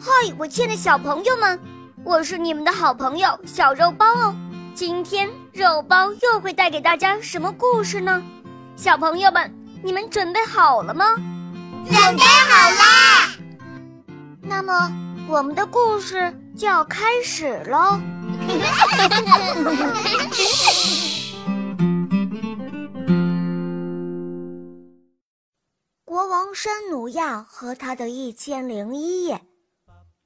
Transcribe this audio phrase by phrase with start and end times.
[0.00, 1.60] 嗨，我亲爱的小朋友们，
[2.04, 4.32] 我是你们的好朋友小肉包哦。
[4.72, 8.22] 今天肉包又会带给大家什么故事呢？
[8.76, 11.16] 小朋友们，你们准备好了吗？
[11.84, 13.34] 准备好啦！
[14.40, 14.88] 那么
[15.28, 17.98] 我们的故事就要开始喽。
[26.04, 29.42] 国王山努亚和他的一千零一夜。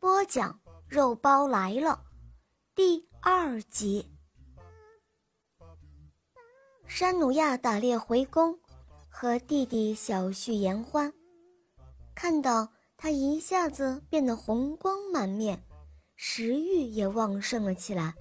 [0.03, 0.59] 播讲
[0.89, 2.03] 肉包来了，
[2.75, 4.11] 第二集。
[6.89, 8.59] 山努亚打猎回宫，
[9.09, 11.13] 和弟弟小婿言欢，
[12.17, 15.63] 看到他一下子变得红光满面，
[16.17, 18.13] 食欲也旺盛了起来，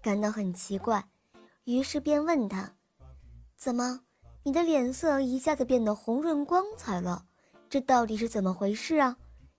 [0.00, 1.04] 感到很奇怪，
[1.64, 2.76] 于是便问他
[3.58, 4.02] ：“怎么，
[4.44, 7.26] 你的脸色一下子变得红润光彩了？
[7.68, 9.16] 这到底是怎么回事啊？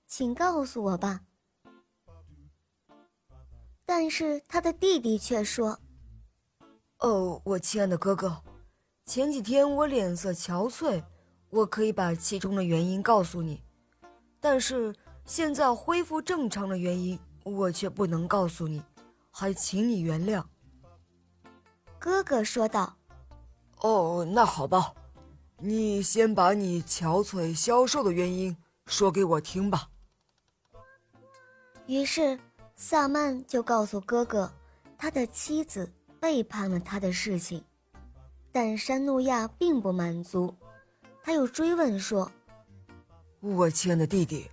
[0.07, 1.19] 请告诉我吧。”
[3.87, 5.79] 但是他的弟弟却说
[6.99, 8.41] ：“哦，我亲爱的哥哥，
[9.05, 11.03] 前几天我脸色憔悴，
[11.51, 13.61] 我可以把其中的原因告诉你，
[14.39, 18.81] 但是现在恢复正常的原因，我却不能告诉你，
[19.29, 20.43] 还请你原谅。”
[21.99, 22.97] 哥哥说道
[23.81, 24.95] ：“哦，那好吧，
[25.59, 28.57] 你先把你憔悴消瘦的原因
[28.87, 29.89] 说给我听吧。”
[31.85, 32.39] 于是。
[32.77, 34.51] 萨曼就告诉哥哥，
[34.97, 37.63] 他的妻子背叛了他的事情，
[38.51, 40.53] 但山努亚并不满足，
[41.23, 42.29] 他又追问说
[43.39, 44.51] ：“我亲爱的弟弟，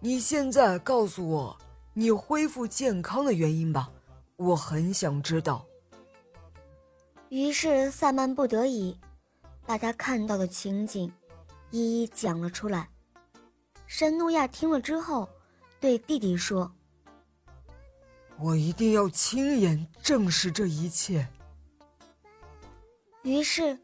[0.00, 1.56] 你现在告诉我
[1.92, 3.88] 你恢复健康的原因吧，
[4.36, 5.64] 我很想知道。”
[7.30, 8.98] 于是萨曼不得已，
[9.64, 11.10] 把他看到的情景
[11.70, 12.88] 一一讲了出来。
[13.86, 15.28] 山努亚听了之后，
[15.78, 16.68] 对弟弟说。
[18.38, 21.26] 我一定要亲眼证实这一切。
[23.22, 23.78] 于是，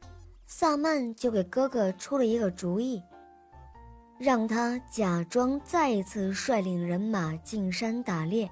[0.44, 3.02] 萨曼就给哥哥出了一个主意，
[4.18, 8.50] 让他假装再一次率领人马进山打猎，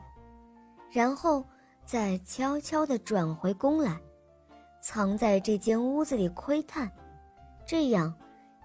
[0.91, 1.45] 然后
[1.85, 4.01] 再悄悄地转回宫来，
[4.81, 6.91] 藏在这间屋子里窥探，
[7.67, 8.15] 这样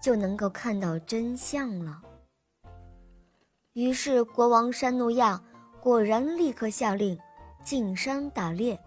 [0.02, 2.02] 就能够看到真相了。
[3.74, 5.42] 于是，国王山努亚。
[5.84, 7.20] 果然，立刻下令
[7.62, 8.80] 进山打猎。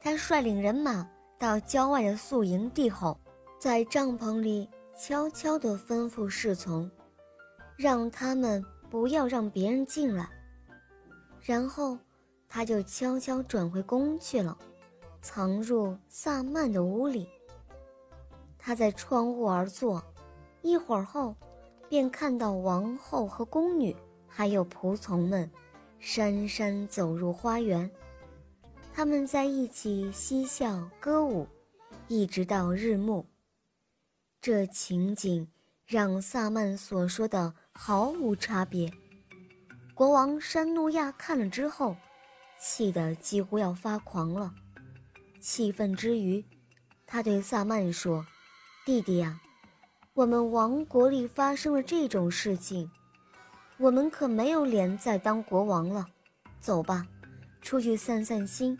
[0.00, 1.04] 他率领人马
[1.36, 3.18] 到郊外的宿营地后，
[3.58, 6.88] 在帐篷里悄悄地吩咐侍从，
[7.76, 10.30] 让他们不要让别人进来。
[11.40, 11.98] 然后，
[12.48, 14.56] 他就悄悄转回宫去了，
[15.20, 17.28] 藏入萨曼的屋里。
[18.56, 20.00] 他在窗户而坐，
[20.62, 21.34] 一会儿后，
[21.88, 23.96] 便看到王后和宫女
[24.28, 25.50] 还有仆从们。
[26.00, 27.90] 姗姗走入花园，
[28.92, 31.48] 他们在一起嬉笑歌舞，
[32.08, 33.26] 一直到日暮。
[34.40, 35.48] 这情景
[35.86, 38.92] 让萨曼所说的毫无差别。
[39.94, 41.96] 国王山努亚看了之后，
[42.60, 44.54] 气得几乎要发狂了。
[45.40, 46.44] 气愤之余，
[47.06, 48.26] 他对萨曼说
[48.84, 49.40] ：“弟弟呀，
[50.12, 52.90] 我们王国里发生了这种事情。”
[53.76, 56.06] 我们可没有脸再当国王了，
[56.60, 57.04] 走吧，
[57.60, 58.78] 出去散散心，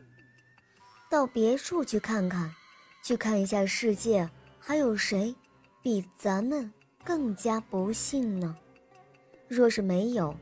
[1.10, 2.54] 到别处去看看，
[3.02, 5.34] 去看一下世界还有谁
[5.82, 6.72] 比咱们
[7.02, 8.56] 更加不幸呢？
[9.48, 10.34] 若是没有，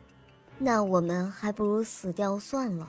[0.59, 2.87] 那我们还不如死掉算了。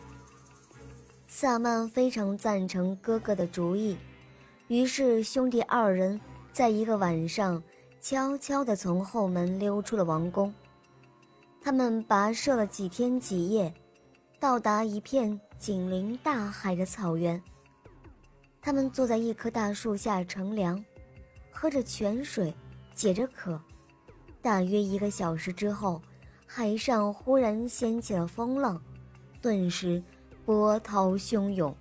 [1.28, 3.98] 萨曼非常赞成哥哥的主意，
[4.68, 6.20] 于是兄弟二人
[6.52, 7.64] 在一个晚上
[8.02, 10.54] 悄悄地从后门溜出了王宫。
[11.64, 13.74] 他们跋涉了几天几夜，
[14.38, 17.42] 到达一片紧邻大海的草原。
[18.62, 20.84] 他们坐在一棵大树下乘凉，
[21.50, 22.54] 喝着泉水，
[22.94, 23.58] 解着渴。
[24.42, 26.02] 大约一个小时之后，
[26.46, 28.82] 海上忽然掀起了风浪，
[29.42, 30.04] 顿时
[30.44, 31.74] 波涛汹涌，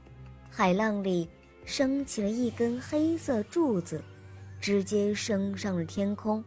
[0.48, 1.28] 海浪里
[1.64, 4.00] 升起了一根黑色柱子，
[4.60, 6.42] 直接升上了天空。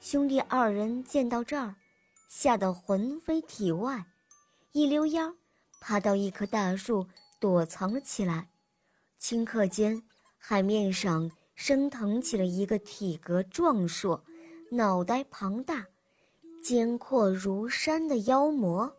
[0.00, 1.74] 兄弟二人见到这儿。
[2.28, 4.06] 吓得魂飞体外，
[4.72, 5.34] 一溜烟儿
[5.80, 7.06] 爬到一棵大树
[7.38, 8.48] 躲藏了起来。
[9.20, 10.02] 顷刻间，
[10.36, 14.22] 海面上升腾起了一个体格壮硕、
[14.70, 15.86] 脑袋庞大、
[16.62, 18.94] 肩阔如山的妖魔。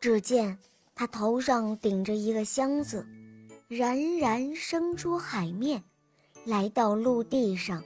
[0.00, 0.58] 只见
[0.94, 3.06] 他头上顶着一个箱子，
[3.68, 5.82] 冉冉升出海面，
[6.44, 7.84] 来到陆地上。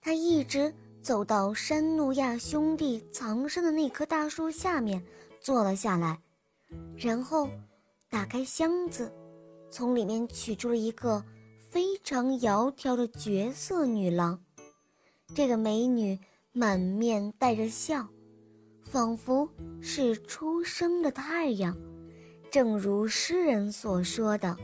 [0.00, 0.74] 他一直。
[1.04, 5.04] 走到山怒亚兄弟藏身的那棵大树下面，
[5.38, 6.18] 坐了下来，
[6.96, 7.46] 然后
[8.08, 9.12] 打开箱子，
[9.70, 11.22] 从里面取出了一个
[11.68, 14.42] 非常窈窕的绝色女郎。
[15.34, 16.18] 这个美女
[16.52, 18.08] 满面带着笑，
[18.80, 19.46] 仿佛
[19.82, 21.76] 是初升的太阳，
[22.50, 24.56] 正如诗人所说的：“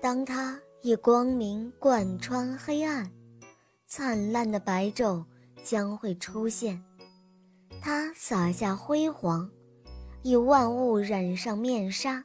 [0.00, 3.12] 当她以光明贯穿黑暗。”
[3.90, 5.24] 灿烂的白昼
[5.64, 6.84] 将会出现，
[7.80, 9.50] 它洒下辉煌，
[10.22, 12.22] 以万物染上面纱，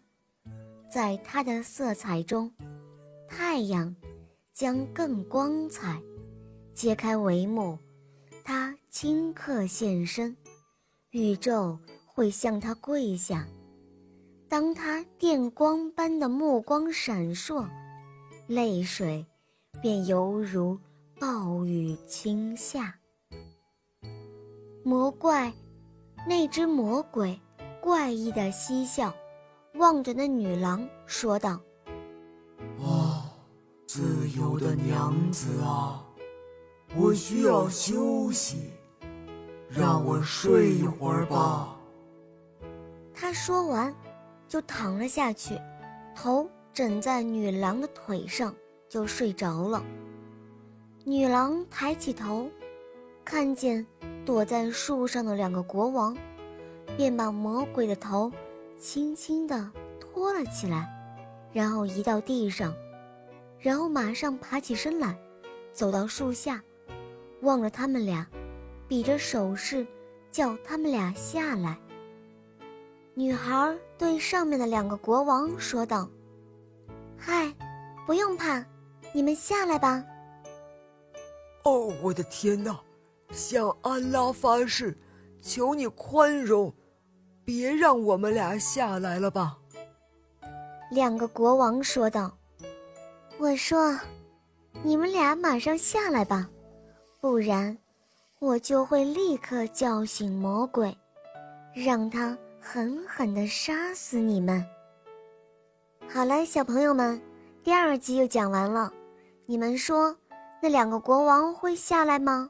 [0.92, 2.52] 在它的色彩中，
[3.30, 3.96] 太阳
[4.52, 6.02] 将更光彩。
[6.74, 7.80] 揭开帷幕，
[8.44, 10.36] 它顷刻现身，
[11.12, 13.48] 宇宙会向它跪下。
[14.50, 17.66] 当它电光般的目光闪烁，
[18.48, 19.26] 泪水
[19.82, 20.78] 便犹如。
[21.26, 22.94] 暴雨倾下，
[24.84, 25.54] 魔怪，
[26.28, 27.40] 那只魔鬼
[27.80, 29.16] 怪异的嬉笑，
[29.76, 31.62] 望着那女郎说道
[32.84, 33.24] ：“啊，
[33.88, 36.06] 自由的娘子啊，
[36.94, 38.72] 我需要休息，
[39.70, 41.80] 让我睡一会儿吧。”
[43.16, 43.96] 他说完，
[44.46, 45.58] 就躺了下去，
[46.14, 48.54] 头枕在女郎的腿上，
[48.90, 49.82] 就睡着了。
[51.06, 52.50] 女郎抬起头，
[53.26, 53.86] 看见
[54.26, 56.16] 躲在树上的两个国王，
[56.96, 58.32] 便把魔鬼的头
[58.80, 59.70] 轻轻地
[60.00, 60.88] 托了起来，
[61.52, 62.74] 然后移到地上，
[63.60, 65.14] 然后马上爬起身来，
[65.74, 66.64] 走到树下，
[67.42, 68.26] 望着他们俩，
[68.88, 69.86] 比着手势，
[70.32, 71.78] 叫他们俩下来。
[73.14, 76.08] 女孩对上面的两个国王说道
[77.20, 77.54] ：“嗨，
[78.06, 78.66] 不用怕，
[79.12, 80.02] 你们下来吧。”
[81.64, 82.80] 哦，我的天哪！
[83.32, 84.96] 向安拉发誓，
[85.42, 86.72] 求你宽容，
[87.44, 89.58] 别让我们俩下来了吧。
[90.92, 92.38] 两个国王说道
[93.40, 93.98] ：“我说，
[94.84, 96.48] 你们俩马上下来吧，
[97.20, 97.76] 不然，
[98.38, 100.96] 我就会立刻叫醒魔鬼，
[101.74, 104.64] 让他狠狠地杀死你们。”
[106.08, 107.20] 好了，小朋友们，
[107.64, 108.94] 第二集又讲完了，
[109.48, 110.16] 你们说？
[110.64, 112.50] 那两个国王会下来吗？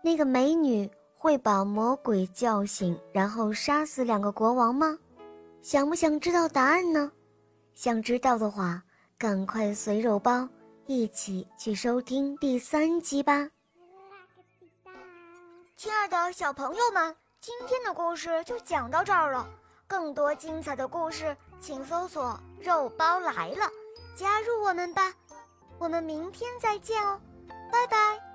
[0.00, 4.98] 那个美女会把魔鬼叫醒，然后杀死两个国王吗？
[5.60, 7.12] 想不想知道答案呢？
[7.74, 8.82] 想知道的话，
[9.18, 10.48] 赶快随肉包
[10.86, 13.50] 一起去收听第三集吧。
[15.76, 19.46] 亲爱的小朋友们，今天的故事就讲到这儿了。
[19.86, 23.70] 更多精彩的故事，请搜索“肉包来了”，
[24.16, 25.12] 加入我们吧。
[25.78, 27.20] 我们明天再见哦，
[27.70, 28.25] 拜拜。